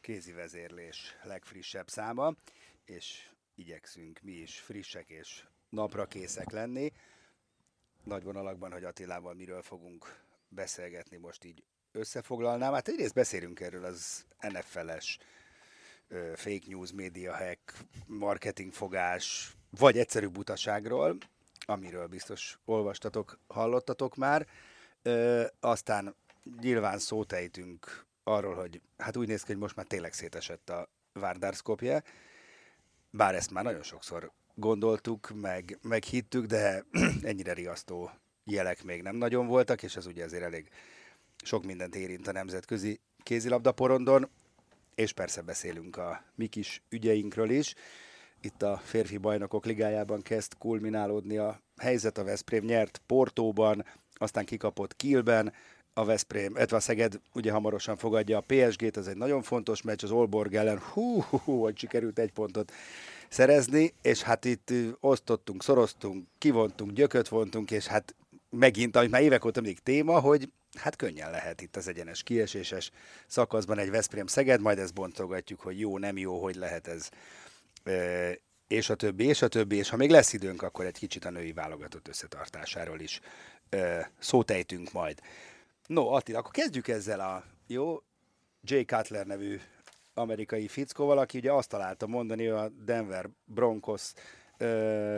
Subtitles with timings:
[0.00, 2.34] kézi vezérlés legfrissebb száma,
[2.84, 6.92] és igyekszünk mi is frissek és napra készek lenni.
[8.04, 12.72] Nagy vonalakban, hogy Attilával miről fogunk beszélgetni, most így összefoglalnám.
[12.72, 15.18] Hát egyrészt beszélünk erről az NFL-es
[16.34, 17.74] fake news, média hack,
[18.06, 21.16] marketing fogás, vagy egyszerű butaságról,
[21.66, 24.46] amiről biztos olvastatok, hallottatok már.
[25.02, 26.14] Ö, aztán
[26.60, 30.88] nyilván szót ejtünk arról, hogy hát úgy néz ki, hogy most már tényleg szétesett a
[31.12, 32.02] Várdárszkopje,
[33.10, 36.84] bár ezt már nagyon sokszor gondoltuk, meg, meg hittük, de
[37.22, 38.10] ennyire riasztó
[38.44, 40.68] jelek még nem nagyon voltak, és ez ugye azért elég
[41.44, 44.28] sok mindent érint a nemzetközi kézilabda porondon,
[44.94, 47.74] és persze beszélünk a mi kis ügyeinkről is.
[48.40, 54.96] Itt a férfi bajnokok ligájában kezd kulminálódni a helyzet, a Veszprém nyert Portóban, aztán kikapott
[54.96, 55.52] Kielben,
[55.94, 60.04] a Veszprém, illetve a Szeged ugye hamarosan fogadja a PSG-t, ez egy nagyon fontos meccs
[60.04, 62.72] az Olborg ellen, hú, hú, hú hogy sikerült egy pontot
[63.28, 68.14] szerezni, és hát itt osztottunk, szoroztunk, kivontunk, gyököt vontunk, és hát
[68.50, 72.90] megint, amit már évek óta mindig téma, hogy hát könnyen lehet itt az egyenes kieséses
[73.26, 77.08] szakaszban egy Veszprém-Szeged, majd ezt bontogatjuk, hogy jó, nem jó, hogy lehet ez,
[78.68, 81.30] és a többi, és a többi, és ha még lesz időnk, akkor egy kicsit a
[81.30, 83.20] női válogatott összetartásáról is
[83.70, 85.20] e, szót ejtünk majd.
[85.90, 88.02] No, Attila, akkor kezdjük ezzel a jó
[88.62, 89.60] Jay Cutler nevű
[90.14, 94.12] amerikai fickóval, aki ugye azt találta mondani, a Denver Broncos,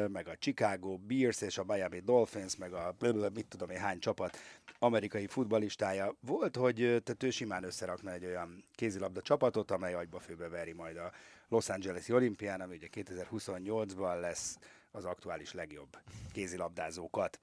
[0.08, 2.94] meg a Chicago Bears és a Miami Dolphins, meg a
[3.34, 4.36] mit tudom én hány csapat
[4.78, 10.48] amerikai futbalistája volt, hogy tehát ő simán összerakna egy olyan kézilabda csapatot, amely agyba főbe
[10.48, 11.12] veri majd a
[11.48, 14.58] Los Angeles-i olimpián, ami ugye 2028-ban lesz
[14.90, 15.98] az aktuális legjobb
[16.32, 17.40] kézilabdázókat.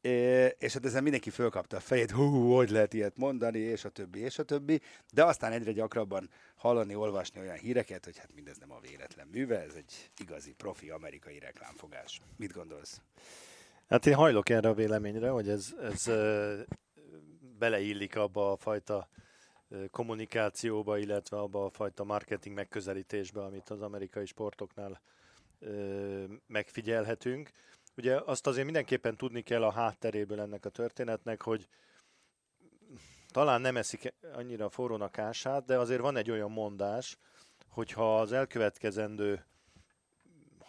[0.00, 3.88] É, és hát ezen mindenki fölkapta a fejét, hú, hogy lehet ilyet mondani, és a
[3.88, 4.80] többi, és a többi,
[5.12, 9.62] de aztán egyre gyakrabban hallani, olvasni olyan híreket, hogy hát mindez nem a véletlen műve,
[9.62, 12.20] ez egy igazi profi amerikai reklámfogás.
[12.36, 13.00] Mit gondolsz?
[13.88, 16.10] Hát én hajlok erre a véleményre, hogy ez, ez
[17.58, 19.08] beleillik abba a fajta
[19.90, 25.00] kommunikációba, illetve abba a fajta marketing megközelítésbe, amit az amerikai sportoknál
[26.46, 27.50] megfigyelhetünk.
[27.98, 31.68] Ugye azt azért mindenképpen tudni kell a hátteréből ennek a történetnek, hogy
[33.28, 37.18] talán nem eszik annyira forrónak ását, de azért van egy olyan mondás,
[37.68, 39.44] hogyha az elkövetkezendő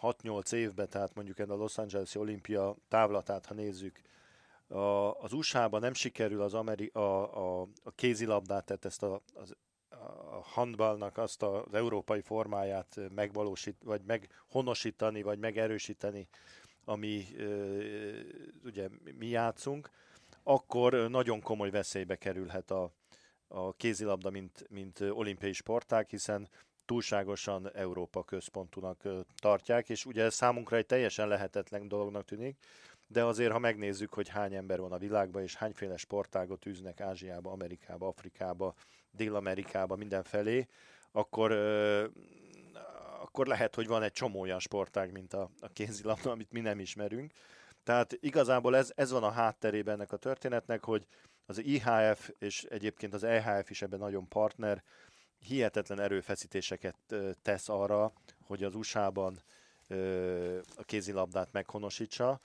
[0.02, 4.00] 6-8 évben, tehát mondjuk a Los Angeles olimpia távlatát, ha nézzük,
[4.68, 9.56] a, az USA-ban nem sikerül az Ameri- a, a, a kézilabdát, tehát ezt a, az,
[10.30, 16.28] a handballnak azt az európai formáját megvalósít, vagy meghonosítani, vagy megerősíteni
[16.90, 17.26] ami
[18.64, 19.90] ugye mi játszunk,
[20.42, 22.92] akkor nagyon komoly veszélybe kerülhet a,
[23.48, 26.48] a kézilabda, mint, mint olimpiai sportág, hiszen
[26.84, 32.58] túlságosan Európa központúnak tartják, és ugye számunkra egy teljesen lehetetlen dolognak tűnik,
[33.06, 37.50] de azért, ha megnézzük, hogy hány ember van a világban, és hányféle sportágot űznek Ázsiába,
[37.50, 38.74] Amerikába, Afrikába,
[39.10, 40.66] Dél-Amerikába, mindenfelé,
[41.12, 41.52] akkor
[43.32, 46.78] akkor lehet, hogy van egy csomó olyan sportág, mint a, a kézilabda, amit mi nem
[46.78, 47.32] ismerünk.
[47.82, 51.06] Tehát igazából ez, ez van a hátterében ennek a történetnek, hogy
[51.46, 54.82] az IHF és egyébként az EHF is ebben nagyon partner,
[55.38, 56.96] hihetetlen erőfeszítéseket
[57.42, 58.12] tesz arra,
[58.46, 59.42] hogy az USA-ban
[60.76, 62.40] a kézilabdát meghonosítsa,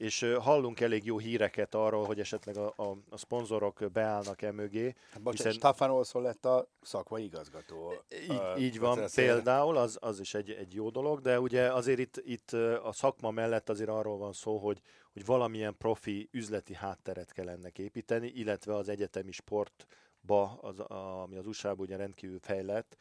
[0.00, 4.94] és hallunk elég jó híreket arról, hogy esetleg a, a, a szponzorok beállnak e mögé.
[5.12, 5.52] Hát, bocs, hiszen...
[5.52, 7.92] Staffan Olszon lett a szakmai igazgató.
[8.30, 12.22] Így, így van, például, az, az is egy, egy jó dolog, de ugye azért itt,
[12.24, 12.52] itt
[12.82, 14.80] a szakma mellett azért arról van szó, hogy,
[15.12, 20.78] hogy valamilyen profi üzleti hátteret kell ennek építeni, illetve az egyetemi sportba, az,
[21.24, 22.96] ami az USA-ban ugye rendkívül fejlett,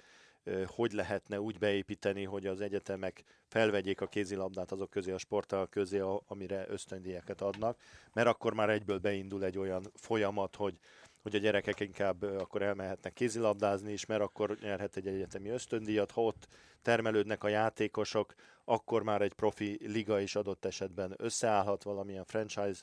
[0.66, 6.02] hogy lehetne úgy beépíteni, hogy az egyetemek felvegyék a kézilabdát azok közé, a sporttal közé,
[6.28, 7.80] amire ösztöndíjeket adnak,
[8.14, 10.80] mert akkor már egyből beindul egy olyan folyamat, hogy
[11.22, 16.22] hogy a gyerekek inkább akkor elmehetnek kézilabdázni is, mert akkor nyerhet egy egyetemi ösztöndíjat, ha
[16.22, 16.48] ott
[16.82, 18.34] termelődnek a játékosok,
[18.66, 22.82] akkor már egy profi liga is adott esetben összeállhat valamilyen franchise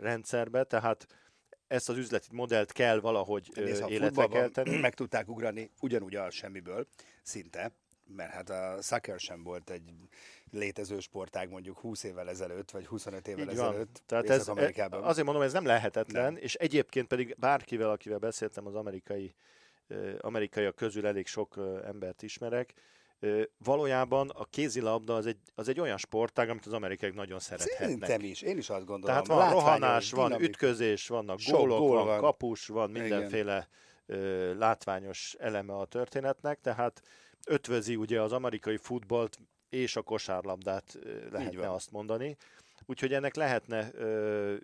[0.00, 1.06] rendszerbe, tehát
[1.74, 4.76] ezt az üzleti modellt kell valahogy Nézd, életre kell tenni.
[4.86, 6.86] Meg tudták ugrani ugyanúgy a semmiből,
[7.22, 7.72] szinte,
[8.06, 9.92] mert hát a soccer sem volt egy
[10.50, 13.74] létező sportág mondjuk 20 évvel ezelőtt, vagy 25 évvel Így ezelőtt.
[13.74, 14.02] Van.
[14.06, 15.02] Tehát ez, Amerikában.
[15.02, 16.42] azért mondom, ez nem lehetetlen, nem.
[16.42, 19.34] és egyébként pedig bárkivel, akivel beszéltem az amerikai
[20.20, 22.74] amerikaiak közül elég sok embert ismerek,
[23.58, 27.78] valójában a kézilabda az egy, az egy olyan sportág, amit az amerikaiak nagyon szerethetnek.
[27.78, 29.06] Szerintem is, én is azt gondolom.
[29.06, 30.48] Tehát van Látványos, rohanás, van dinamik.
[30.48, 33.68] ütközés, vannak Sok gólok, gól van, van kapus, van mindenféle
[34.06, 37.02] ö, látványos eleme a történetnek, tehát
[37.46, 39.38] ötvözi ugye az amerikai futballt
[39.68, 40.98] és a kosárlabdát
[41.30, 42.36] lehetne azt mondani.
[42.86, 44.54] Úgyhogy ennek lehetne ö,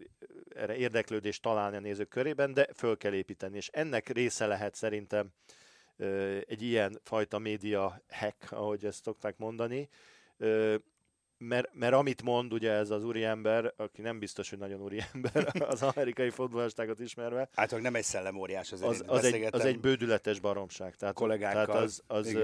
[0.54, 3.56] erre érdeklődést találni a nézők körében, de föl kell építeni.
[3.56, 5.32] És ennek része lehet szerintem
[6.46, 9.88] egy ilyen fajta média hack, ahogy ezt szokták mondani.
[11.38, 15.82] Mert, mert amit mond ugye ez az úriember, aki nem biztos, hogy nagyon úriember az
[15.82, 17.48] amerikai fotballostágot ismerve.
[17.54, 20.96] Hát, nem egy szellemóriás, az, az, az, egy, az egy bődületes baromság.
[20.96, 21.66] Tehát, kollégákkal.
[21.66, 22.36] Tehát az, az,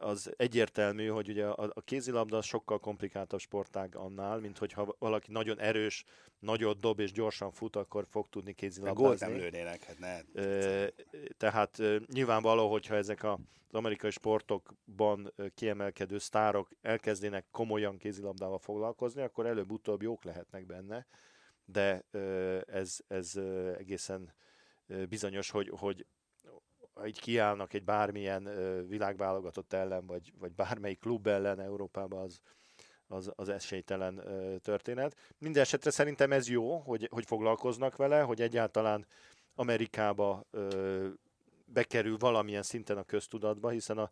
[0.00, 5.60] az egyértelmű, hogy ugye a, a kézilabda sokkal komplikáltabb sportág annál, mint hogyha valaki nagyon
[5.60, 6.04] erős,
[6.38, 9.04] nagyot dob és gyorsan fut, akkor fog tudni kézilabdázni.
[9.04, 10.42] Gólt nem lőnének, hát ne.
[10.42, 10.92] E,
[11.36, 13.32] tehát e, nyilvánvaló, hogyha ezek a,
[13.68, 21.06] az amerikai sportokban kiemelkedő sztárok elkezdenek komolyan kézilabdával foglalkozni, akkor előbb-utóbb jók lehetnek benne,
[21.64, 22.04] de
[22.66, 23.36] ez, ez
[23.78, 24.34] egészen
[25.08, 26.06] bizonyos, hogy, hogy
[27.00, 28.48] ha így kiállnak egy bármilyen
[28.88, 32.40] világválogatott ellen, vagy, vagy bármelyik klub ellen Európában, az,
[33.06, 34.22] az, az esélytelen
[34.62, 35.16] történet.
[35.38, 39.06] Minden esetre szerintem ez jó, hogy, hogy foglalkoznak vele, hogy egyáltalán
[39.54, 41.08] Amerikába ö,
[41.64, 44.10] bekerül valamilyen szinten a köztudatba, hiszen a,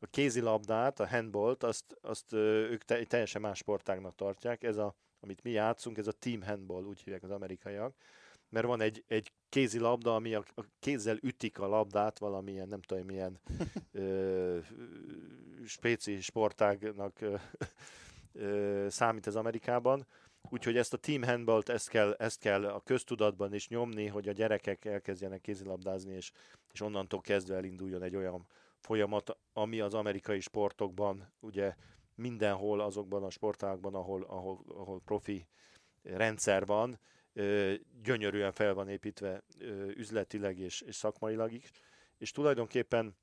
[0.00, 4.62] a kézilabdát, a handballt, azt, azt ők te, teljesen más sportágnak tartják.
[4.62, 7.94] Ez a, amit mi játszunk, ez a team handball, úgy hívják az amerikaiak
[8.50, 12.80] mert van egy, egy kézi labda, ami a, a kézzel ütik a labdát valamilyen, nem
[12.80, 13.40] tudom milyen
[13.92, 14.58] ö,
[15.64, 17.34] spéci sportágnak ö,
[18.32, 20.06] ö, számít az Amerikában.
[20.48, 24.32] Úgyhogy ezt a team handballt, ezt kell, ezt kell a köztudatban is nyomni, hogy a
[24.32, 26.32] gyerekek elkezdjenek kézilabdázni, és,
[26.72, 28.46] és onnantól kezdve elinduljon egy olyan
[28.78, 31.74] folyamat, ami az amerikai sportokban, ugye
[32.14, 35.46] mindenhol azokban a sportágban, ahol, ahol, ahol profi
[36.02, 36.98] rendszer van,
[38.02, 39.42] gyönyörűen fel van építve
[39.96, 41.70] üzletileg és, és szakmailag is,
[42.18, 43.16] és tulajdonképpen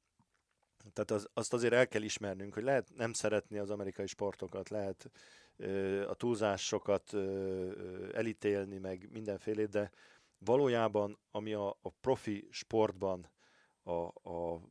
[0.93, 5.11] tehát az, azt azért el kell ismernünk, hogy lehet nem szeretni az amerikai sportokat, lehet
[6.07, 7.13] a túlzásokat
[8.13, 9.91] elítélni, meg mindenféle, de
[10.37, 13.29] valójában, ami a, a profi sportban,
[13.83, 14.61] a, a,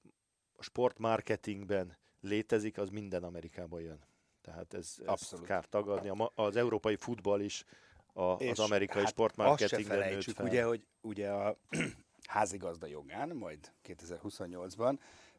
[0.58, 4.04] sportmarketingben létezik, az minden Amerikában jön.
[4.40, 6.30] Tehát ez, ez kár tagadni.
[6.34, 7.64] Az európai futball is
[8.16, 10.46] a, az amerikai hát sportmarketingben nőtt fel.
[10.46, 11.56] ugye, hogy ugye a
[12.26, 13.58] házigazda jogán, majd
[13.88, 14.98] 2028-ban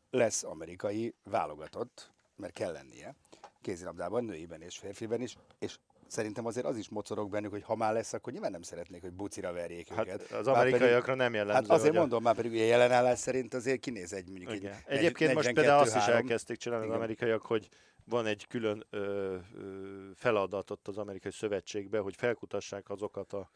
[0.10, 3.16] lesz amerikai válogatott, mert kell lennie,
[3.62, 7.94] kézilabdában, nőiben és férfiben is, és szerintem azért az is mocorog bennük, hogy ha már
[7.94, 10.32] lesz, akkor nyilván nem szeretnék, hogy bucira verjék hát őket.
[10.32, 11.62] Az amerikaiakra nem jellemző.
[11.62, 12.22] Hát azért mondom, a...
[12.22, 16.06] már pedig a jelenállás szerint azért kinéz egy mondjuk egy Egyébként most például azt is
[16.06, 16.98] elkezdték csinálni Igen.
[16.98, 17.70] az amerikaiak, hogy
[18.10, 23.50] van egy külön ö, ö, feladat ott az amerikai szövetségben, hogy felkutassák azokat a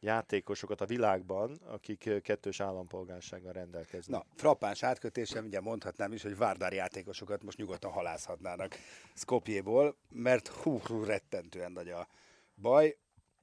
[0.00, 4.20] játékosokat a világban, akik kettős állampolgársággal rendelkeznek.
[4.20, 8.76] Na, frappáns átkötésem, ugye mondhatnám is, hogy Várdár játékosokat most nyugodtan halászhatnának
[9.14, 12.08] Skopjéból, mert hú, hú, rettentően nagy a
[12.54, 12.96] baj.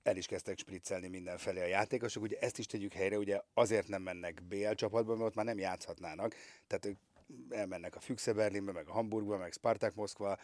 [0.03, 4.01] El is kezdtek spriccelni mindenfelé a játékosok, ugye ezt is tegyük helyre, ugye azért nem
[4.01, 6.35] mennek BL csapatba, mert ott már nem játszhatnának,
[6.67, 6.97] tehát ők
[7.49, 10.37] elmennek a Füchse Berlinbe, meg a Hamburgba, meg Spartak Moszkva,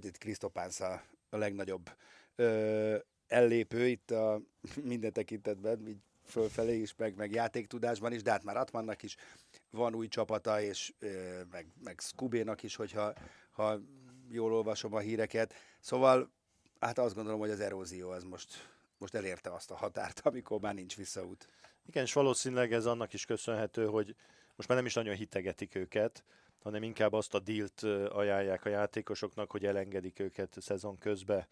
[0.00, 1.90] itt Krisztopánsz a, a legnagyobb
[2.36, 4.40] ö, ellépő itt a
[4.82, 9.16] minden tekintetben, így fölfelé is, meg, meg játéktudásban is, de hát már Atmannak is
[9.70, 13.12] van új csapata, és ö, meg, meg Skubénak is, hogyha
[13.50, 13.80] ha
[14.30, 15.54] jól olvasom a híreket.
[15.80, 16.30] Szóval
[16.80, 18.68] hát azt gondolom, hogy az erózió az most,
[18.98, 21.48] most elérte azt a határt, amikor már nincs visszaút.
[21.86, 24.14] Igen, és valószínűleg ez annak is köszönhető, hogy
[24.58, 26.24] most már nem is nagyon hitegetik őket,
[26.62, 31.46] hanem inkább azt a dílt ajánlják a játékosoknak, hogy elengedik őket szezon közben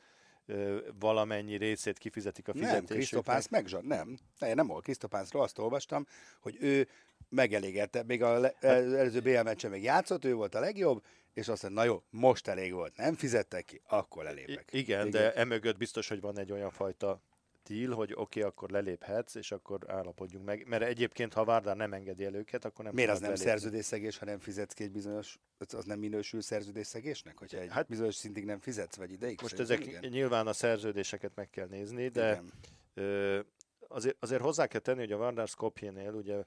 [0.99, 2.89] valamennyi részét kifizetik a fizetésüknek.
[2.89, 4.19] Nem, Krisztopánsz meg, nem.
[4.39, 6.07] Nem, nem volt Krisztopánszról, azt olvastam,
[6.41, 6.89] hogy ő
[7.29, 8.03] megelégette.
[8.03, 11.81] Még a le- előző BL meccsen még játszott, ő volt a legjobb, és azt mondta,
[11.81, 14.73] na jó, most elég volt, nem fizettek ki, akkor lelépek.
[14.73, 17.21] I- igen, de emögött biztos, hogy van egy olyan fajta
[17.69, 20.67] deal, hogy oké, okay, akkor leléphetsz, és akkor állapodjunk meg.
[20.67, 23.51] Mert egyébként, ha Várdár nem engedi el őket, akkor nem Miért az nem lelépni.
[23.51, 25.39] szerződésszegés, ha nem fizetsz ki egy bizonyos,
[25.73, 27.39] az nem minősül szerződésszegésnek?
[27.39, 29.39] Hogyha egy hát, bizonyos szintig nem fizetsz, vagy ideig?
[29.43, 30.05] Most ezek igen.
[30.09, 32.53] nyilván a szerződéseket meg kell nézni, de Igen.
[32.95, 33.41] Ö,
[33.89, 36.45] azért, azért hozzá kell tenni, hogy a Vardar Skopjénél ugye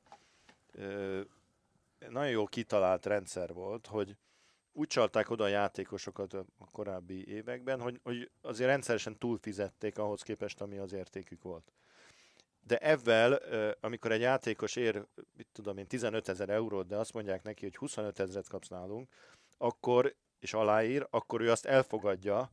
[0.72, 1.22] ö,
[2.10, 4.16] nagyon jól kitalált rendszer volt, hogy
[4.80, 10.62] úgy csalták oda a játékosokat a korábbi években, hogy, hogy azért rendszeresen túlfizették ahhoz képest,
[10.62, 11.72] ami az értékük volt.
[12.68, 13.40] De ezzel,
[13.82, 15.06] amikor egy játékos ér,
[15.38, 19.10] mit tudom én, 15 ezer eurót, de azt mondják neki, hogy 25 ezeret kapsz nálunk,
[19.58, 22.52] akkor, és aláír, akkor ő azt elfogadja,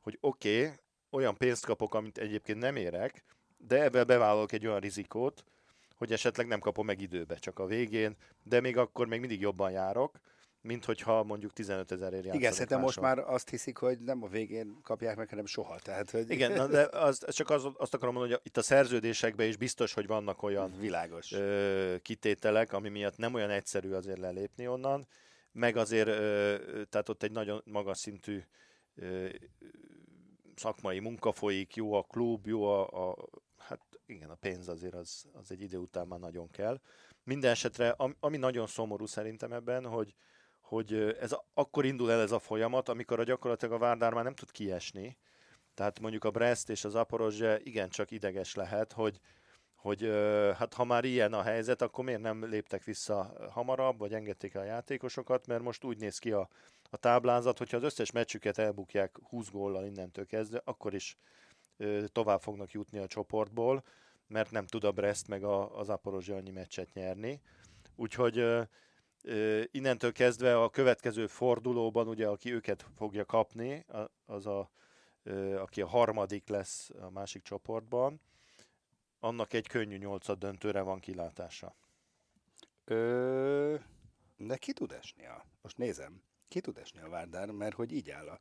[0.00, 0.76] hogy oké, okay,
[1.10, 3.24] olyan pénzt kapok, amit egyébként nem érek,
[3.56, 5.44] de ebben bevállalok egy olyan rizikót,
[5.96, 9.70] hogy esetleg nem kapom meg időbe, csak a végén, de még akkor még mindig jobban
[9.70, 10.20] járok,
[10.62, 14.26] mint hogyha mondjuk 15 ezerért játszanak Igen, szerintem most már azt hiszik, hogy nem a
[14.26, 15.78] végén kapják meg, hanem soha.
[15.78, 19.48] Tehát, hogy Igen, na, de az, csak az, azt akarom mondani, hogy itt a szerződésekben
[19.48, 21.32] is biztos, hogy vannak olyan világos.
[21.32, 25.06] ö, kitételek, ami miatt nem olyan egyszerű azért lelépni onnan,
[25.52, 26.56] meg azért, ö,
[26.90, 28.42] tehát ott egy nagyon magas szintű
[28.94, 29.28] ö,
[30.54, 33.28] szakmai munka folyik, jó a klub, jó a, a
[33.58, 36.80] hát igen, a pénz azért az, az egy idő után már nagyon kell.
[37.24, 40.14] Minden esetre, ami nagyon szomorú szerintem ebben, hogy,
[40.72, 44.34] hogy ez akkor indul el ez a folyamat, amikor a gyakorlatilag a Várdár már nem
[44.34, 45.16] tud kiesni.
[45.74, 49.20] Tehát mondjuk a Brest és az Aporozse igencsak ideges lehet, hogy,
[49.74, 50.02] hogy
[50.56, 54.60] hát ha már ilyen a helyzet, akkor miért nem léptek vissza hamarabb, vagy engedték el
[54.60, 56.48] a játékosokat, mert most úgy néz ki a,
[56.90, 61.16] a táblázat, hogyha az összes meccsüket elbukják 20 góllal innentől kezdve, akkor is
[62.06, 63.84] tovább fognak jutni a csoportból,
[64.26, 67.40] mert nem tud a Brest meg a, az Aporozse annyi meccset nyerni.
[67.96, 68.44] Úgyhogy
[69.70, 73.86] innentől kezdve a következő fordulóban, ugye, aki őket fogja kapni,
[74.26, 74.70] az a,
[75.56, 78.20] aki a harmadik lesz a másik csoportban,
[79.20, 81.74] annak egy könnyű nyolcad döntőre van kilátása.
[82.84, 83.76] Ö,
[84.36, 85.44] de ki tud esni a...
[85.60, 86.22] Most nézem.
[86.48, 88.38] Ki tud esni a Várdár, mert hogy így áll a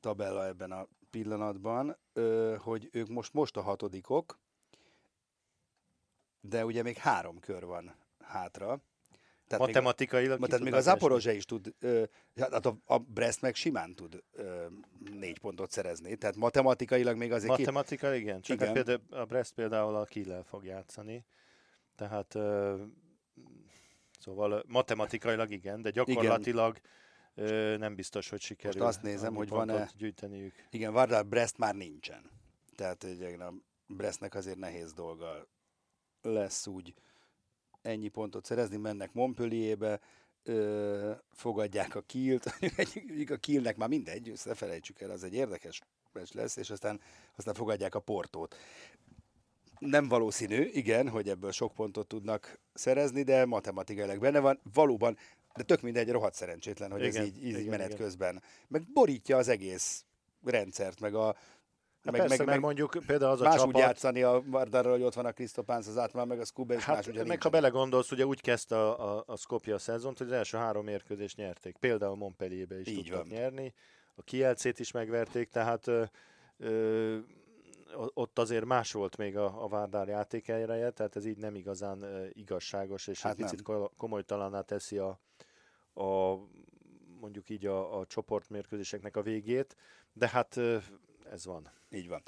[0.00, 4.38] tabella ebben a pillanatban, ö, hogy ők most most a hatodikok,
[6.40, 8.80] de ugye még három kör van hátra.
[9.56, 11.74] Tehát még, Matematikailag Ma, ki tehát még a Zaporozse is tud,
[12.36, 14.66] hát a, a Brest meg simán tud ö,
[15.12, 16.16] négy pontot szerezni.
[16.16, 17.48] Tehát matematikailag még azért.
[17.58, 18.40] Matematika, igen.
[18.40, 18.70] Csak Igen.
[18.70, 18.84] igen.
[18.84, 21.24] Például a Brest például a Kiel fog játszani.
[21.96, 22.82] Tehát ö,
[24.18, 26.78] szóval matematikailag igen, de gyakorlatilag
[27.34, 30.54] ö, nem biztos, hogy sikerül azt nézem, hogy van-e- gyűjteniük.
[30.70, 32.30] Igen, Vardar Brest már nincsen.
[32.76, 33.54] Tehát ugye, a
[33.86, 35.46] Brestnek azért nehéz dolga
[36.22, 36.94] lesz úgy
[37.84, 40.00] ennyi pontot szerezni, mennek Montpellierbe,
[40.42, 42.58] ö, fogadják a Kielt,
[43.06, 45.80] mondjuk a Kielnek már mindegy, ezt ne felejtsük el, az egy érdekes
[46.32, 47.00] lesz, és aztán,
[47.36, 48.56] aztán fogadják a Portót.
[49.78, 54.60] Nem valószínű, igen, hogy ebből sok pontot tudnak szerezni, de matematikailag benne van.
[54.72, 55.16] Valóban,
[55.56, 57.98] de tök mindegy, rohadt szerencsétlen, hogy ez Igen, így, így igen, menet igen.
[57.98, 58.42] közben.
[58.68, 60.04] Meg borítja az egész
[60.44, 61.36] rendszert, meg a
[62.04, 64.92] Hát meg, persze, meg, meg mondjuk például az a más úgy csapat, játszani a Vardarral,
[64.92, 67.26] hogy ott van a Krisztopánc, az átmár, meg a Skuba, és más Hát ugye meg
[67.28, 67.42] nincs.
[67.42, 70.84] ha belegondolsz, ugye úgy kezdte a, a, a Skopje a szezont, hogy az első három
[70.84, 71.76] mérkőzést nyerték.
[71.76, 73.26] Például Montpellierbe is Így tudtak van.
[73.26, 73.72] nyerni.
[74.14, 76.02] A Kielcét is megverték, tehát ö,
[76.58, 77.18] ö,
[78.14, 82.26] ott azért más volt még a, a Várdár játékeljereje, tehát ez így nem igazán ö,
[82.32, 83.62] igazságos, és Hát egy picit
[83.96, 85.18] komolytalaná teszi a,
[85.94, 86.36] a
[87.20, 89.76] mondjuk így a, a csoportmérkőzéseknek a végét,
[90.12, 90.60] de hát
[91.30, 91.70] ez van.
[91.90, 92.22] Így van.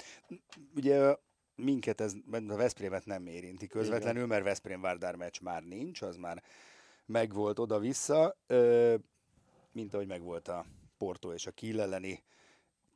[0.75, 1.15] Ugye
[1.55, 6.43] minket ez, a Veszprémet nem érinti közvetlenül, mert Veszprém Várdár meccs már nincs, az már
[7.05, 8.37] megvolt oda-vissza,
[9.71, 10.65] mint ahogy megvolt a
[10.97, 12.23] Porto és a Kiel elleni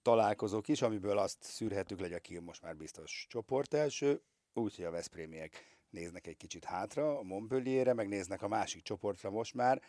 [0.02, 4.22] találkozók is, amiből azt szűrhetük hogy a Kiel most már biztos csoport első,
[4.54, 9.54] úgyhogy a Veszprémiek néznek egy kicsit hátra, a Montpellierre, meg néznek a másik csoportra most
[9.54, 9.82] már,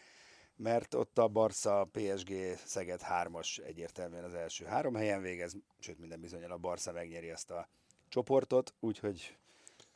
[0.56, 2.32] mert ott a Barca, PSG,
[2.64, 7.50] Szeged 3-as egyértelműen az első három helyen végez, sőt minden bizonyal a Barca megnyeri ezt
[7.50, 7.68] a
[8.08, 9.36] csoportot, úgyhogy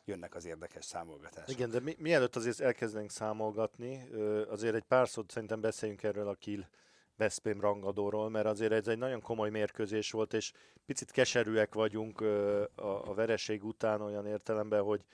[0.05, 1.51] jönnek az érdekes számolgatások.
[1.51, 4.09] Igen, de mi, mielőtt azért elkezdenénk számolgatni,
[4.49, 6.69] azért egy pár szót szerintem beszéljünk erről a Kiel
[7.17, 10.53] Veszprém rangadóról, mert azért ez egy nagyon komoly mérkőzés volt, és
[10.87, 15.05] picit keserűek vagyunk a, a vereség után olyan értelemben, hogy,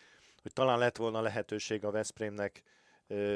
[0.42, 2.62] hogy talán lett volna lehetőség a Veszprémnek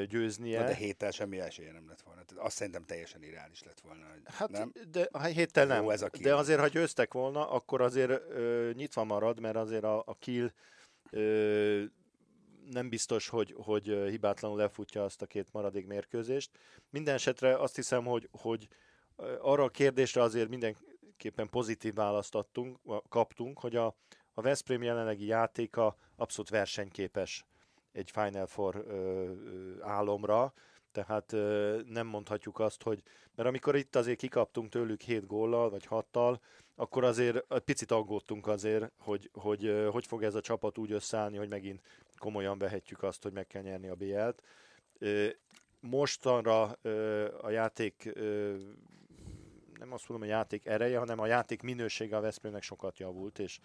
[0.09, 0.61] győznie.
[0.61, 2.23] Na, de héttel semmi esélye nem lett volna.
[2.23, 4.05] Tehát azt szerintem teljesen irreális lett volna.
[4.25, 4.73] Hát, nem?
[4.91, 5.83] de a héttel nem.
[5.83, 6.31] Jó, ez a Kiel.
[6.31, 10.53] de azért, ha győztek volna, akkor azért ö, nyitva marad, mert azért a, a Kiel
[11.11, 11.85] ö,
[12.71, 16.51] nem biztos, hogy, hogy hibátlanul lefutja azt a két maradék mérkőzést.
[16.91, 18.69] Minden esetre azt hiszem, hogy, hogy
[19.41, 23.87] arra a kérdésre azért mindenképpen pozitív választ adtunk, kaptunk, hogy a,
[24.35, 27.45] a Veszprém jelenlegi játéka abszolút versenyképes
[27.97, 30.53] egy Final Four ö, ö, álomra,
[30.93, 33.03] tehát ö, nem mondhatjuk azt, hogy,
[33.35, 36.39] mert amikor itt azért kikaptunk tőlük 7 góllal, vagy 6-tal,
[36.75, 41.49] akkor azért picit aggódtunk azért, hogy, hogy hogy fog ez a csapat úgy összeállni, hogy
[41.49, 41.81] megint
[42.19, 44.43] komolyan vehetjük azt, hogy meg kell nyerni a BL-t.
[45.81, 46.63] Mostanra
[47.41, 48.13] a játék
[49.79, 53.59] nem azt mondom, a játék ereje, hanem a játék minősége a Veszprémnek sokat javult, és,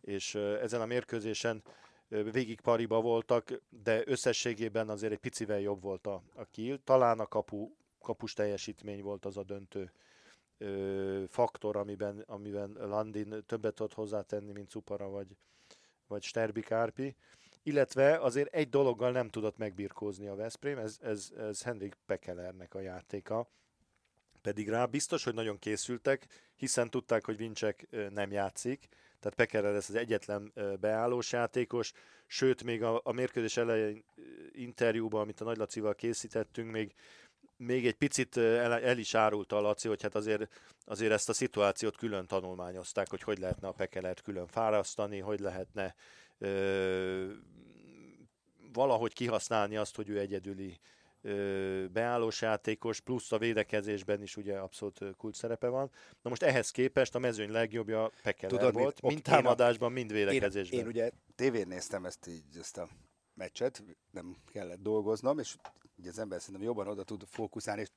[0.00, 1.62] és ezen a mérkőzésen
[2.08, 6.78] végig pariba voltak, de összességében azért egy picivel jobb volt a, a kill.
[6.84, 9.92] Talán a kapu, kapus teljesítmény volt az a döntő
[10.58, 15.36] ö, faktor, amiben, amiben Landin többet tud hozzátenni, mint Cupara vagy,
[16.06, 17.16] vagy Sterbi Kárpi.
[17.62, 22.80] Illetve azért egy dologgal nem tudott megbirkózni a Veszprém, ez, ez, ez Henrik Pekelernek a
[22.80, 23.48] játéka.
[24.42, 28.88] Pedig rá biztos, hogy nagyon készültek, hiszen tudták, hogy Vincsek nem játszik,
[29.20, 31.92] tehát Pekeler lesz az egyetlen beállós játékos,
[32.26, 34.04] sőt, még a, a mérkőzés elején
[34.52, 36.94] interjúban, amit a Nagy Lacival készítettünk, még
[37.58, 41.32] még egy picit el, el is árulta a Laci, hogy hát azért, azért ezt a
[41.32, 45.94] szituációt külön tanulmányozták, hogy hogy lehetne a pekelert külön fárasztani, hogy lehetne
[46.38, 47.32] ö,
[48.72, 50.78] valahogy kihasználni azt, hogy ő egyedüli
[51.92, 55.90] beállós játékos, plusz a védekezésben is ugye abszolút kult szerepe van.
[56.22, 59.12] Na most ehhez képest a mezőny legjobbja Pekeler Tudod, volt, mit?
[59.12, 60.78] mind támadásban, mind védekezésben.
[60.78, 62.88] Én, én ugye tévén néztem ezt, így, ezt a
[63.34, 65.56] meccset, nem kellett dolgoznom, és
[65.96, 67.88] ugye az ember szerintem jobban oda tud fókuszálni, és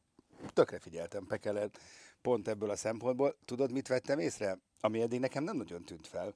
[0.53, 1.79] tökre figyeltem Pekelet
[2.21, 3.37] pont ebből a szempontból.
[3.45, 4.57] Tudod, mit vettem észre?
[4.79, 6.35] Ami eddig nekem nem nagyon tűnt fel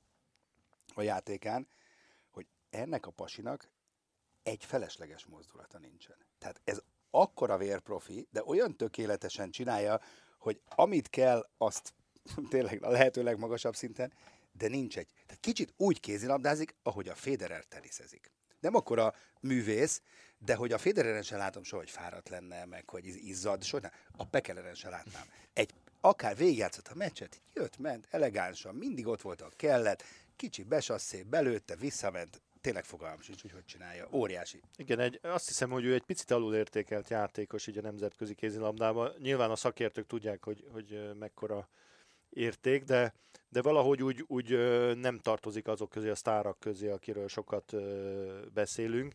[0.95, 1.67] a játékán,
[2.29, 3.69] hogy ennek a pasinak
[4.45, 6.15] egy felesleges mozdulata nincsen.
[6.37, 10.01] Tehát ez akkora vérprofi, de olyan tökéletesen csinálja,
[10.37, 11.93] hogy amit kell, azt
[12.49, 14.13] tényleg a lehető legmagasabb szinten,
[14.51, 15.07] de nincs egy.
[15.25, 18.31] Tehát kicsit úgy kézilabdázik, ahogy a Federer teniszezik.
[18.59, 20.01] Nem akkor a művész,
[20.37, 23.89] de hogy a Federeren sem látom soha, hogy fáradt lenne, meg hogy izzad, soha.
[24.17, 25.27] A Pekeleren sem látnám.
[25.53, 30.03] Egy, akár végigjátszott a meccset, jött, ment, elegánsan, mindig ott volt a kellett,
[30.35, 34.07] kicsi besasszé, belőtte, visszament, tényleg fogalmam sincs, hogy hogy csinálja.
[34.11, 34.61] Óriási.
[34.75, 39.13] Igen, egy, azt hiszem, hogy ő egy picit alulértékelt játékos így a nemzetközi kézilabdában.
[39.19, 41.67] Nyilván a szakértők tudják, hogy, hogy mekkora
[42.29, 43.13] érték, de,
[43.49, 44.49] de valahogy úgy, úgy
[44.97, 47.73] nem tartozik azok közé, a sztárak közé, akiről sokat
[48.53, 49.13] beszélünk.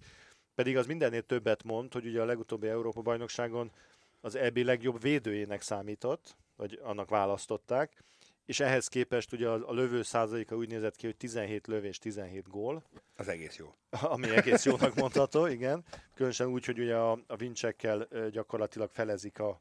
[0.55, 3.73] Pedig az mindennél többet mond, hogy ugye a legutóbbi Európa-bajnokságon
[4.21, 8.05] az EB legjobb védőjének számított, vagy annak választották,
[8.45, 12.49] és ehhez képest ugye a, a lövő százaléka úgy nézett ki, hogy 17 lövés, 17
[12.49, 12.83] gól.
[13.17, 13.75] Az egész jó.
[14.15, 15.85] Ami egész jónak mondható, igen.
[16.15, 19.61] Különösen úgy, hogy ugye a, a vincsekkel gyakorlatilag felezik a,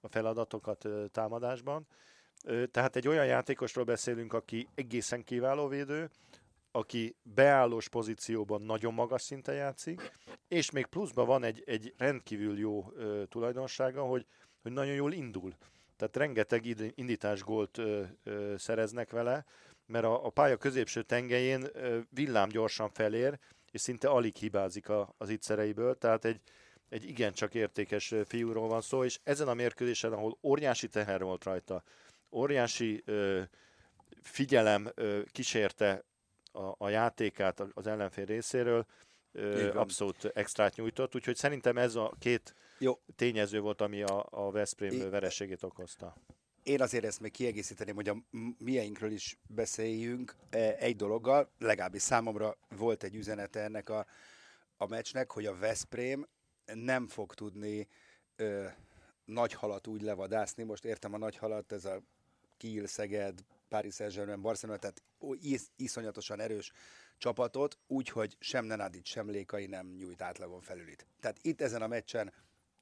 [0.00, 1.86] a feladatokat támadásban.
[2.70, 6.10] Tehát egy olyan játékosról beszélünk, aki egészen kiváló védő,
[6.70, 10.12] aki beállós pozícióban nagyon magas szinten játszik,
[10.48, 14.26] és még pluszban van egy, egy rendkívül jó ö, tulajdonsága, hogy,
[14.62, 15.54] hogy nagyon jól indul.
[15.98, 19.44] Tehát rengeteg indítás gólt ö, ö, szereznek vele,
[19.86, 23.38] mert a, a pálya középső tengelyén ö, villám gyorsan felér,
[23.70, 26.40] és szinte alig hibázik a, az ittszereiből, tehát egy,
[26.88, 31.82] egy igencsak értékes fiúról van szó, és ezen a mérkőzésen, ahol óriási teher volt rajta,
[32.30, 33.42] óriási ö,
[34.22, 36.04] figyelem ö, kísérte
[36.52, 38.86] a, a játékát az ellenfél részéről,
[39.32, 42.98] ö, abszolút extrát nyújtott, úgyhogy szerintem ez a két Jó.
[43.16, 46.16] tényező volt, ami a, a Veszprém I, vereségét okozta.
[46.62, 48.16] Én azért ezt még kiegészíteném, hogy a
[48.58, 54.06] mieinkről is beszéljünk e, egy dologgal, legalábbis számomra volt egy üzenete ennek a,
[54.76, 56.28] a meccsnek, hogy a Veszprém
[56.74, 57.88] nem fog tudni
[58.36, 58.66] ö,
[59.24, 62.02] nagy halat úgy levadászni, most értem a nagy halat, ez a
[62.56, 65.02] Kiel, Szeged, Paris Saint-Germain, Barcelona, tehát
[65.40, 66.72] is, iszonyatosan erős
[67.18, 71.06] csapatot, úgyhogy sem Nenadic, sem Lékai nem nyújt átlagon felülit.
[71.20, 72.32] Tehát itt ezen a meccsen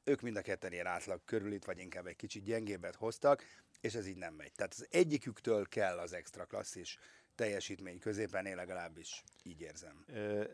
[0.07, 3.45] ők mind a ketten ilyen átlag körülit, vagy inkább egy kicsit gyengébbet hoztak,
[3.81, 4.53] és ez így nem megy.
[4.53, 6.99] Tehát az egyiküktől kell az extra klasszis
[7.35, 10.05] teljesítmény középen, én legalábbis így érzem.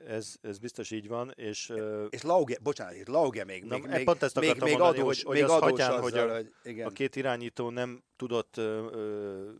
[0.06, 1.72] Ez, ez biztos így van, és...
[2.10, 5.34] És Lauge, bocsánat, itt Lauge még, na, még, pont ezt még, még mondani, adós, hogy,
[5.34, 6.86] még az hagyján, azzal, hogy, a, hogy igen.
[6.86, 8.56] a két irányító nem tudott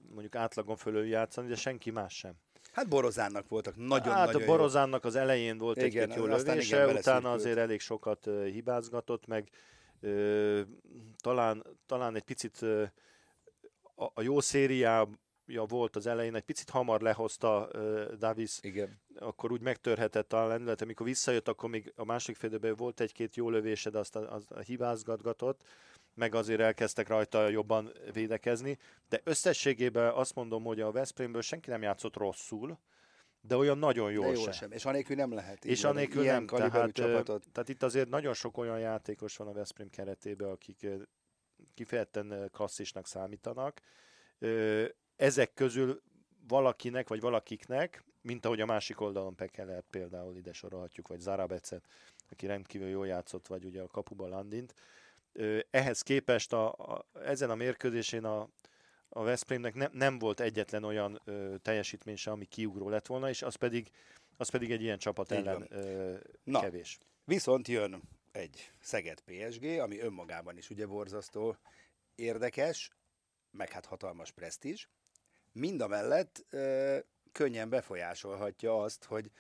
[0.08, 2.32] mondjuk átlagon fölül játszani, de senki más sem.
[2.72, 6.96] Hát Borozánnak voltak nagyon Hát nagyon a Borozánnak az elején volt egy-két jó lövése, igen,
[6.96, 9.48] utána azért elég sokat hibázgatott, meg
[11.20, 12.62] talán, talán egy picit
[13.94, 15.06] a, a jó szériá
[15.46, 17.68] ja, volt az elején, egy picit hamar lehozta
[18.18, 19.00] Davis, Igen.
[19.18, 23.50] akkor úgy megtörhetett a lendület, amikor visszajött, akkor még a másik félidőben volt egy-két jó
[23.50, 25.62] lövése, de azt a, az a hibázgatgatott,
[26.14, 31.82] meg azért elkezdtek rajta jobban védekezni, de összességében azt mondom, hogy a Veszprémből senki nem
[31.82, 32.78] játszott rosszul,
[33.44, 34.52] de olyan nagyon jól, De jól sem.
[34.52, 34.72] sem.
[34.72, 35.64] És anélkül nem lehet.
[35.64, 37.44] És anélkül nem, tehát, csapatot.
[37.52, 40.86] tehát itt azért nagyon sok olyan játékos van a Veszprém keretében, akik
[41.74, 43.80] kifejezetten klasszisnak számítanak.
[45.16, 46.02] Ezek közül
[46.48, 51.86] valakinek, vagy valakiknek, mint ahogy a másik oldalon Pekelert például ide sorolhatjuk, vagy Zarabecet,
[52.30, 54.74] aki rendkívül jól játszott, vagy ugye a kapuba Landint.
[55.70, 58.48] Ehhez képest a, a, ezen a mérkőzésén a,
[59.14, 63.42] a Veszprémnek ne, nem volt egyetlen olyan ö, teljesítmény se, ami kiugró lett volna, és
[63.42, 63.90] az pedig,
[64.36, 65.78] az pedig egy ilyen csapat Így ellen van.
[65.78, 66.60] ö, Na.
[66.60, 66.98] kevés.
[67.24, 71.56] Viszont jön egy Szeged PSG, ami önmagában is ugye borzasztó
[72.14, 72.90] érdekes,
[73.50, 74.88] meg hát hatalmas presztízs.
[75.52, 76.98] Mind a mellett ö,
[77.32, 79.30] könnyen befolyásolhatja azt, hogy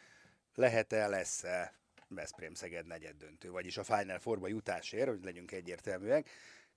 [0.54, 1.74] lehet-e, lesz-e
[2.08, 6.30] Veszprém-Szeged negyed döntő, vagyis a Final Fourba jutásért, hogy legyünk egyértelműek,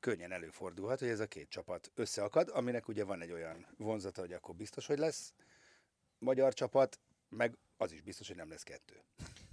[0.06, 4.34] könnyen előfordulhat, hogy ez a két csapat összeakad, aminek ugye van egy olyan vonzata, hogy
[4.34, 5.34] akkor biztos, hogy lesz
[6.18, 9.04] magyar csapat, meg az is biztos, hogy nem lesz kettő.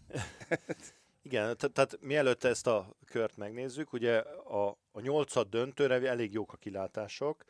[1.23, 6.53] Igen, te- tehát mielőtt ezt a kört megnézzük, ugye a, a nyolcad döntőre elég jók
[6.53, 7.45] a kilátások,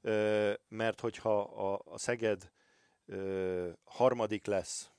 [0.00, 2.52] ö, mert hogyha a, a Szeged
[3.06, 4.90] ö, harmadik lesz,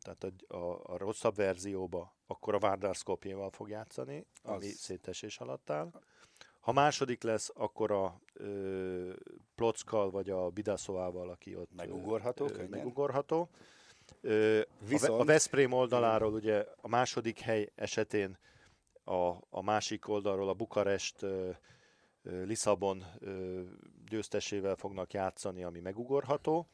[0.00, 5.38] tehát a, a, a rosszabb verzióba, akkor a Várdár Skopjéval fog játszani, ami Az- szétesés
[5.38, 5.90] alatt áll.
[6.68, 9.12] Ha második lesz, akkor a ö,
[9.54, 12.68] Plockal vagy a Bidaszovával, aki ott Megugorható ö, könnyen?
[12.68, 13.48] megugorható.
[14.20, 18.38] Ö, Viszont- a Veszprém oldaláról ugye a második hely esetén
[19.04, 21.50] a, a másik oldalról a Bukarest ö,
[22.22, 23.60] ö, Lisszabon ö,
[24.08, 26.68] győztesével fognak játszani, ami megugorható.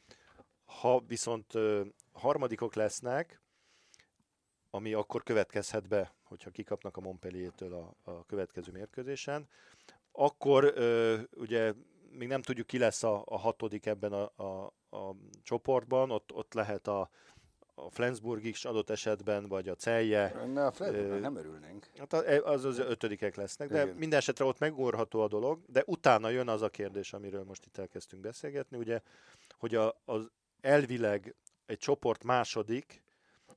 [0.65, 1.81] Ha viszont ö,
[2.11, 3.41] harmadikok lesznek,
[4.75, 9.47] ami akkor következhet be, hogyha kikapnak a Montpellier-től a, a következő mérkőzésen,
[10.11, 11.73] akkor ö, ugye
[12.09, 16.53] még nem tudjuk, ki lesz a, a hatodik ebben a, a, a csoportban, ott, ott
[16.53, 17.09] lehet a,
[17.75, 21.89] a Flensburg is adott esetben, vagy a Celje, Na, a Ö, nem örülnénk.
[21.97, 23.95] Hát a- az az ötödikek lesznek, de Igen.
[23.95, 27.77] minden esetre ott megugorható a dolog, de utána jön az a kérdés, amiről most itt
[27.77, 29.01] elkezdtünk beszélgetni, ugye,
[29.57, 30.29] hogy a, az
[30.61, 31.35] elvileg
[31.65, 33.04] egy csoport második,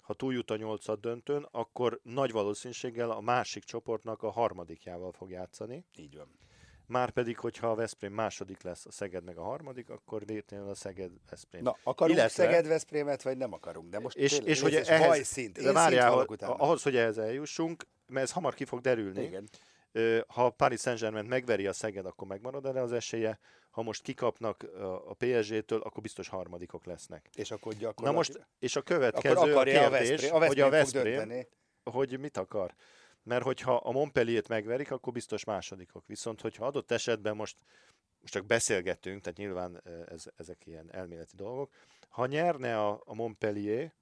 [0.08, 5.84] ha túljut a nyolcad döntőn, akkor nagy valószínűséggel a másik csoportnak a harmadikjával fog játszani.
[5.96, 6.38] Így van.
[6.86, 11.10] Márpedig, hogyha a Veszprém második lesz, a Szeged meg a harmadik, akkor véletlenül a Szeged
[11.30, 11.62] Veszprém.
[11.62, 13.90] Na, akarunk Illetve- Szeged Veszprémet, vagy nem akarunk?
[13.90, 15.62] De most és, tényleg, és hogy nézd, ehhez, bajszint.
[15.62, 19.22] de várjál, szint ahhoz, hogy ehhez eljussunk, mert ez hamar ki fog derülni.
[19.22, 19.48] Igen.
[20.26, 23.38] Ha Paris Saint-Germain megveri a Szeged, akkor megmarad erre az esélye.
[23.70, 24.62] Ha most kikapnak
[25.06, 27.28] a PSG-től, akkor biztos harmadikok lesznek.
[27.34, 28.14] És akkor Na gyakorlatilag...
[28.14, 31.46] most, és a következő akkor a akarja a kérdés, Veszprém, a hogy a Veszprém
[31.90, 32.74] hogy mit akar.
[33.22, 36.06] Mert hogyha a Montpellier-t megverik, akkor biztos másodikok.
[36.06, 37.56] Viszont, hogyha adott esetben most,
[38.20, 41.72] most csak beszélgetünk, tehát nyilván ez, ezek ilyen elméleti dolgok,
[42.08, 43.94] ha nyerne a, a Montpellier,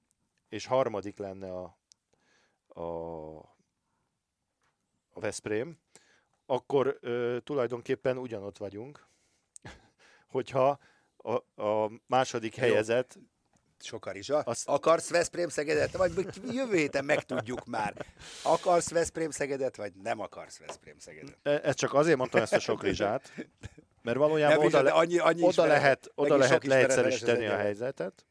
[0.49, 1.77] és harmadik lenne a,
[2.67, 3.37] a,
[5.09, 5.79] a Veszprém,
[6.45, 9.07] akkor ö, tulajdonképpen ugyanott vagyunk,
[10.27, 10.79] hogyha
[11.17, 12.63] a, a második Jó.
[12.63, 13.17] helyezett
[13.79, 14.37] Sokarizsa.
[14.39, 15.91] Azt- Akarsz Veszprém Szegedet?
[15.97, 16.11] Vagy
[16.51, 18.05] jövő héten megtudjuk már.
[18.43, 21.37] Akarsz Veszprém Szegedet, vagy nem akarsz Veszprém Szegedet?
[21.43, 23.31] E- Ezt csak azért mondtam ezt a sok rizsát,
[24.01, 28.25] mert valójában oda, le, annyi, annyi oda ismeret- lehet, oda lehet leegyszerűsíteni a helyzetet,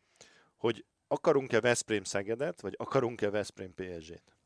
[0.57, 4.37] hogy akarunk-e Veszprém Szegedet, vagy akarunk-e Veszprém PSG-t.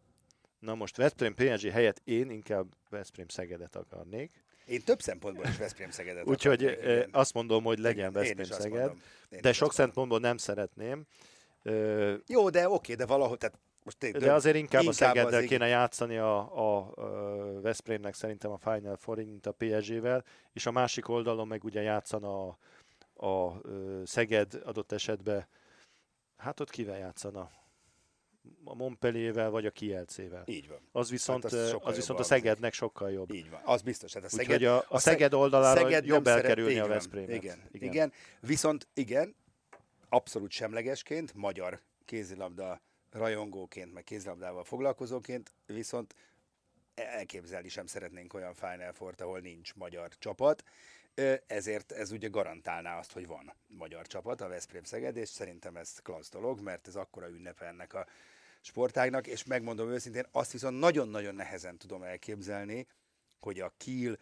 [0.59, 5.91] Na most Veszprém PSG helyett én inkább Veszprém Szegedet akarnék, Én több szempontból is Veszprém
[5.91, 6.79] Szegedet úgyhogy
[7.11, 8.93] azt mondom, hogy legyen Veszprém Szeged,
[9.41, 11.07] de sok szempontból nem szeretném,
[12.27, 15.49] Jó, de oké, de valahogy, tehát most tényleg, de azért inkább, a az Szegeddel ig-
[15.49, 20.71] kéne játszani a, a, a Veszprémnek szerintem a Final four mint a PSG-vel, és a
[20.71, 22.57] másik oldalon meg ugye játszana a,
[23.27, 23.61] a
[24.05, 25.47] Szeged adott esetben,
[26.37, 27.51] hát ott kivel játszana?
[28.65, 30.43] A Montpelliervel vagy a Kielcével.
[30.47, 30.79] Így van.
[30.93, 33.33] Az viszont, az hát sokkal az viszont a Szegednek sokkal jobb.
[33.33, 34.13] Így van, az biztos.
[34.15, 36.87] Hát a Úgyhogy Szeged, a, a Szeg- Szeged oldalára Szeged jobb szeret- elkerülni így a
[36.87, 37.29] Veszprémet.
[37.43, 38.13] Igen, igen, igen.
[38.41, 39.35] Viszont igen,
[40.09, 46.15] abszolút semlegesként, magyar kézilabda rajongóként, meg kézilabdával foglalkozóként, viszont
[46.95, 50.65] elképzelni sem szeretnénk olyan Final four ahol nincs magyar csapat.
[51.47, 55.99] Ezért ez ugye garantálná azt, hogy van magyar csapat, a Veszprém Szeged, és szerintem ez
[56.03, 58.07] klassz dolog, mert ez akkora ünnepe ennek a
[58.61, 62.87] sportágnak, és megmondom őszintén, azt viszont nagyon-nagyon nehezen tudom elképzelni,
[63.41, 64.19] hogy a Kiel,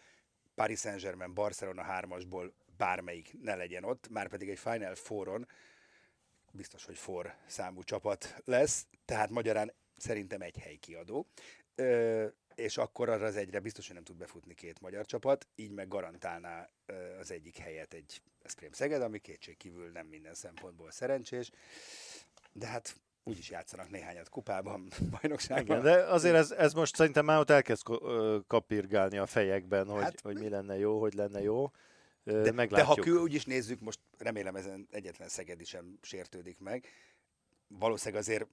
[0.54, 5.48] Paris Saint-Germain, Barcelona hármasból bármelyik ne legyen ott, már pedig egy Final Four-on
[6.52, 11.26] biztos, hogy for számú csapat lesz, tehát magyarán szerintem egy hely kiadó.
[12.58, 15.88] És akkor arra az egyre biztos, hogy nem tud befutni két magyar csapat, így meg
[15.88, 16.68] garantálná
[17.20, 21.50] az egyik helyet egy Veszprém Szeged, ami kétségkívül nem minden szempontból szerencsés,
[22.52, 24.88] de hát úgyis játszanak néhányat kupában,
[25.20, 25.78] bajnokságban.
[25.78, 27.82] Igen, de azért ez, ez most szerintem már ott elkezd
[28.46, 31.70] kapirgálni a fejekben, hogy, hát, hogy mi lenne jó, hogy lenne jó.
[32.22, 36.86] De, de ha kül, úgyis nézzük, most remélem ezen egyetlen Szegedi sem sértődik meg.
[37.68, 38.46] Valószínűleg azért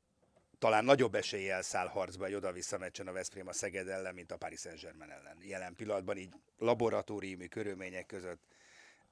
[0.60, 4.38] talán nagyobb eséllyel száll harcba egy oda-vissza meccsen a Veszprém a Szeged ellen, mint a
[4.38, 5.38] Paris Saint-Germain ellen.
[5.42, 8.42] Jelen pillanatban így laboratóriumi körülmények között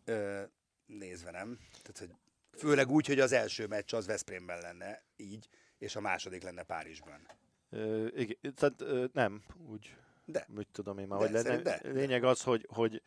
[0.06, 0.41] ö,
[0.86, 1.60] nézve nem.
[1.82, 2.13] Tehát, hogy
[2.58, 7.27] főleg úgy, hogy az első meccs az Veszprémben lenne így, és a második lenne Párizsban.
[7.69, 9.95] Ö, igen, tehát ö, nem, úgy.
[10.25, 10.47] De.
[10.58, 11.62] Úgy tudom én már, de, hogy lenne.
[11.62, 13.01] De, Lényeg az, hogy, hogy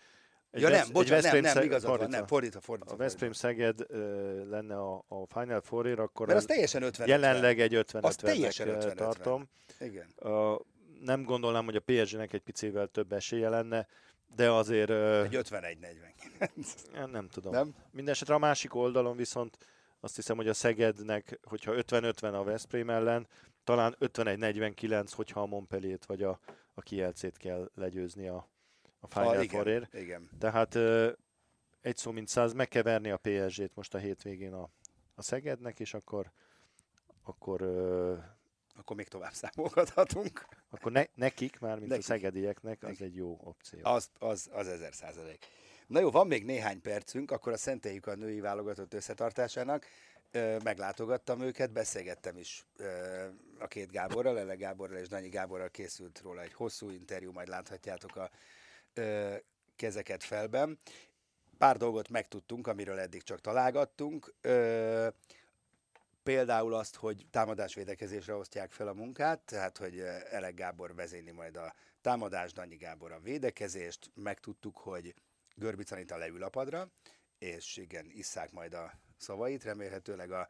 [0.51, 2.95] egy ja nem, bocsánat, nem, nem, igazad fordítva, van, nem, fordítva, fordítva.
[2.95, 3.99] A Veszprém Szeged uh,
[4.49, 8.69] lenne a, a Final four akkor Mert az teljesen 50 Jelenleg egy 50 50 teljesen
[8.69, 9.49] 50 tartom.
[9.81, 10.07] Igen.
[10.17, 10.61] Uh,
[11.01, 13.87] nem gondolnám, hogy a PSG-nek egy picivel több esélye lenne,
[14.37, 14.91] de azért...
[14.91, 17.11] Uh, egy 51-49.
[17.13, 17.53] Nem tudom.
[17.53, 17.75] Nem?
[17.91, 19.59] Mindenesetre a másik oldalon viszont
[20.01, 23.27] azt hiszem, hogy a Szegednek, hogyha 50-50 a Veszprém ellen,
[23.65, 26.39] talán 51-49, hogyha a Montpellier-t vagy a,
[26.75, 28.49] a Kielcét kell legyőzni a,
[29.09, 30.31] a Final ah, igen.
[30.39, 30.77] Tehát
[31.81, 34.71] egy szó mint száz, meg kell verni a PSG-t most a hétvégén a,
[35.15, 36.33] a Szegednek, és akkor
[37.23, 37.63] akkor
[38.77, 40.47] akkor még tovább számolgathatunk.
[40.71, 42.05] Akkor ne, nekik, már mint nekik.
[42.05, 43.01] a szegedieknek, az nekik.
[43.01, 43.79] egy jó opció.
[43.83, 45.47] Az, az, az ezer százalék.
[45.87, 49.87] Na jó, van még néhány percünk, akkor a szenteljük a női válogatott összetartásának.
[50.65, 52.67] Meglátogattam őket, beszélgettem is
[53.59, 58.17] a két Gáborral, Ele Gáborral és Danyi Gáborral készült róla egy hosszú interjú, majd láthatjátok
[58.17, 58.35] a ö,
[59.77, 60.79] kezeket felben.
[61.59, 64.35] Pár dolgot megtudtunk, amiről eddig csak találgattunk.
[64.41, 65.09] Ö,
[66.23, 69.99] például azt, hogy támadásvédekezésre osztják fel a munkát, tehát hogy
[70.31, 74.11] Elek Gábor vezényli majd a támadást, Danyi Gábor a védekezést.
[74.15, 75.15] Megtudtuk, hogy
[75.55, 76.91] Görbic Anita leül a padra,
[77.39, 80.49] és igen, isszák majd a szavait, remélhetőleg a,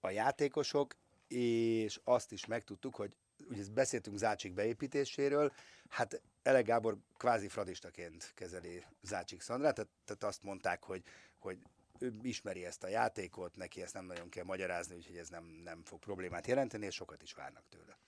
[0.00, 0.94] a játékosok,
[1.28, 3.16] és azt is megtudtuk, hogy
[3.48, 5.52] ugye beszéltünk Zácsik beépítéséről,
[5.88, 11.02] hát Ele Gábor kvázi fradistaként kezeli Zácsik Szandrát, tehát, tehát azt mondták, hogy,
[11.38, 11.58] hogy
[11.98, 15.82] ő ismeri ezt a játékot, neki ezt nem nagyon kell magyarázni, úgyhogy ez nem, nem
[15.84, 17.98] fog problémát jelenteni, és sokat is várnak tőle.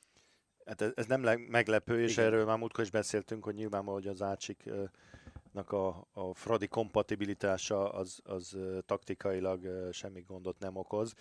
[0.64, 2.24] Hát ez, ez nem meglepő, és Igen.
[2.24, 8.20] erről már múltkor is beszéltünk, hogy nyilvánvalóan hogy az Ácsiknak a, a Fradi kompatibilitása az,
[8.24, 11.14] az taktikailag semmi gondot nem okoz.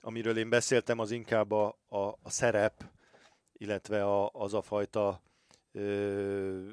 [0.00, 2.90] Amiről én beszéltem, az inkább a, a, a szerep,
[3.52, 5.22] illetve a, az a fajta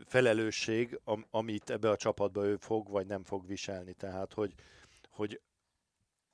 [0.06, 3.94] felelősség, am, amit ebbe a csapatba ő fog vagy nem fog viselni.
[3.94, 4.54] Tehát, hogy,
[5.10, 5.42] hogy,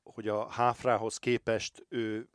[0.03, 2.29] hogy a háfrához képest ő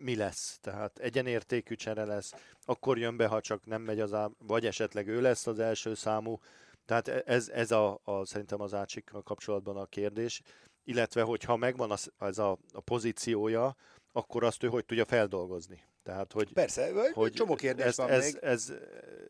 [0.00, 0.58] mi lesz.
[0.60, 5.08] Tehát egyenértékű csere lesz, akkor jön be, ha csak nem megy az ám, vagy esetleg
[5.08, 6.38] ő lesz az első számú.
[6.84, 10.42] Tehát e, ez, ez a, a, szerintem az átsikkal kapcsolatban a kérdés.
[10.84, 13.76] Illetve, hogyha megvan az, az a, a pozíciója,
[14.12, 15.82] akkor azt ő hogy tudja feldolgozni.
[16.10, 18.42] Tehát, hogy, Persze, hogy csomó kérdés ez, van ez, még.
[18.42, 18.72] Ez,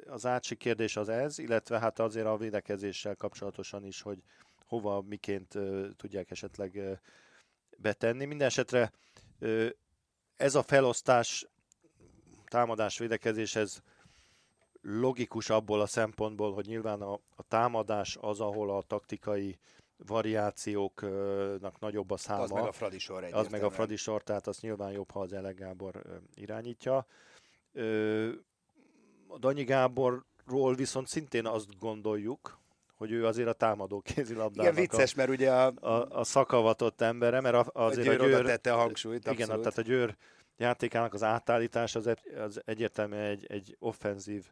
[0.06, 4.22] az átsik kérdés az ez, illetve hát azért a védekezéssel kapcsolatosan is, hogy
[4.66, 6.92] hova, miként uh, tudják esetleg uh,
[7.76, 8.24] betenni.
[8.24, 8.92] Minden esetre
[9.40, 9.68] uh,
[10.36, 11.46] ez a felosztás
[12.44, 13.78] támadás védekezés, ez
[14.82, 19.58] logikus abból a szempontból, hogy nyilván a, a támadás az, ahol a taktikai
[20.06, 22.42] variációknak nagyobb a száma.
[22.42, 25.52] Az meg a Fradisor Az meg a Fradisor, tehát az nyilván jobb, ha az Ele
[25.52, 26.02] Gábor
[26.34, 27.06] irányítja.
[29.26, 32.58] A Danyi Gáborról viszont szintén azt gondoljuk,
[32.94, 37.00] hogy ő azért a támadó kézilabdának Igen, vicces, a, mert ugye a, a, a szakavatott
[37.00, 39.62] embere, mert azért a győr, a győr tette a hangsúlyt, Igen, abszolút.
[39.62, 40.16] tehát a győr
[40.56, 44.44] játékának az átállítás az, az egyértelműen egy, egy offenzív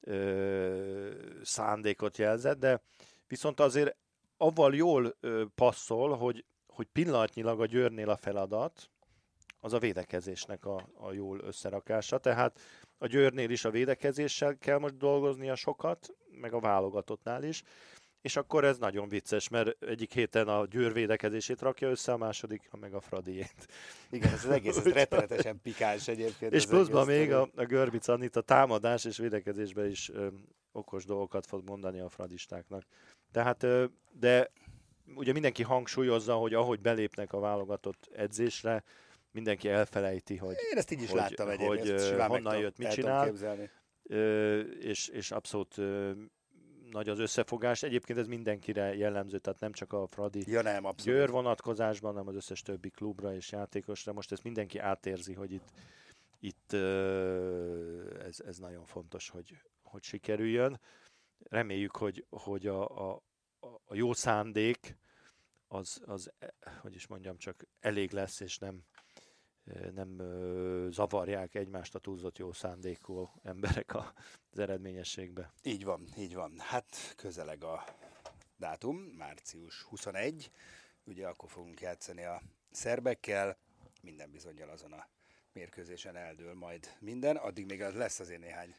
[0.00, 1.10] ö,
[1.42, 2.82] szándékot jelzett, de
[3.26, 3.96] viszont azért
[4.42, 8.90] avval jól ö, passzol, hogy, hogy pillanatnyilag a Győrnél a feladat
[9.60, 12.18] az a védekezésnek a, a jól összerakása.
[12.18, 12.60] Tehát
[12.98, 17.62] a Győrnél is a védekezéssel kell most dolgoznia sokat, meg a válogatottnál is,
[18.20, 22.70] és akkor ez nagyon vicces, mert egyik héten a Győr védekezését rakja össze, a második
[22.80, 23.66] meg a Fradiét.
[24.10, 26.52] Igen, ez az egész ez rettenetesen pikáns egyébként.
[26.52, 30.28] És pluszban még a, a Görbic Anit a támadás és védekezésben is ö,
[30.72, 32.84] okos dolgokat fog mondani a fradistáknak.
[33.32, 33.66] Tehát,
[34.12, 34.50] de
[35.14, 38.84] ugye mindenki hangsúlyozza, hogy ahogy belépnek a válogatott edzésre,
[39.30, 43.32] mindenki elfelejti, hogy, Én ezt így is hogy, láttam hogy, hogy honnan jött, mit csinál,
[44.80, 45.76] és, és abszolút
[46.90, 47.82] nagy az összefogás.
[47.82, 51.18] Egyébként ez mindenkire jellemző, tehát nem csak a Fradi Ja nem, abszolút.
[51.18, 54.12] Győr vonatkozásban, hanem az összes többi klubra és játékosra.
[54.12, 55.68] Most ezt mindenki átérzi, hogy itt,
[56.40, 56.72] itt
[58.26, 60.80] ez, ez nagyon fontos, hogy, hogy sikerüljön.
[61.48, 63.22] Reméljük, hogy, hogy a, a,
[63.84, 64.96] a jó szándék
[65.66, 66.48] az, az, eh,
[66.80, 68.84] hogy is mondjam, csak elég lesz, és nem,
[69.64, 70.16] eh, nem
[70.90, 75.52] zavarják egymást a túlzott jó szándékú emberek az eredményességbe.
[75.62, 76.58] Így van, így van.
[76.58, 77.84] Hát közeleg a
[78.56, 80.50] dátum, március 21,
[81.04, 83.58] ugye akkor fogunk játszani a szerbekkel,
[84.02, 85.08] minden bizonyal azon a
[85.52, 88.74] mérkőzésen eldől majd minden, addig még lesz azért néhány.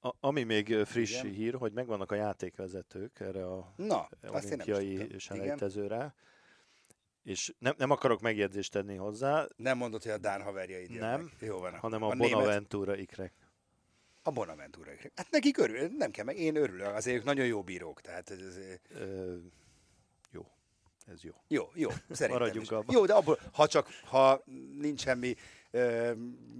[0.00, 1.32] A, ami még friss Igen.
[1.32, 6.14] hír, hogy megvannak a játékvezetők erre a Na, olimpiai selejtezőre,
[7.24, 11.16] és nem, nem akarok megjegyzést tenni hozzá, Nem mondod, hogy a Dán haverjaid jönnek.
[11.16, 11.74] Nem, Jó van.
[11.78, 13.32] hanem a, német- Bonaventura ikrek.
[14.22, 14.90] A Bonaventura.
[15.14, 18.40] Hát nekik örül, nem kell, meg én örülök, azért ők nagyon jó bírók, tehát ez,
[18.40, 18.56] ez
[18.90, 19.36] Ö,
[20.30, 20.46] jó,
[21.06, 21.32] ez jó.
[21.48, 22.72] jó, jó, szerintem Maradjunk is.
[22.72, 22.94] abban.
[22.94, 24.42] Jó, de abból, ha csak, ha
[24.78, 25.34] nincs semmi
[25.78, 26.12] ö,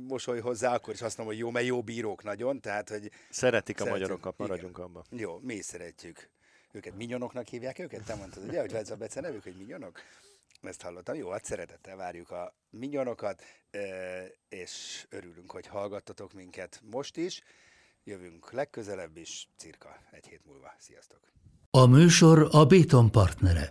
[0.09, 3.81] mosoly hozzá, akkor is azt mondom, hogy jó, mert jó bírók nagyon, tehát, hogy Szeretik
[3.81, 5.04] a magyarokat, maradjunk abban.
[5.11, 6.31] jó, mi is szeretjük
[6.72, 6.94] őket.
[6.96, 8.04] Minyonoknak hívják őket?
[8.04, 10.00] Te mondtad, ugye, hogy ez a Bece nevük, hogy minyonok?
[10.62, 11.14] Ezt hallottam.
[11.14, 13.42] Jó, hát szeretettel várjuk a minyonokat,
[14.48, 17.42] és örülünk, hogy hallgattatok minket most is.
[18.04, 20.74] Jövünk legközelebb is, cirka egy hét múlva.
[20.78, 21.20] Sziasztok!
[21.70, 23.68] A műsor a Béton partnere.